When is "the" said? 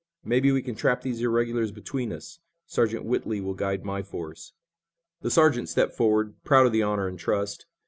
5.21-5.29, 6.71-6.81